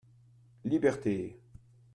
[0.65, 1.37] Liberté!